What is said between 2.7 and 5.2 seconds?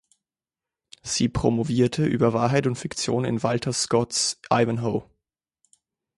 Fiktion in Walter Scotts Ivanhoe.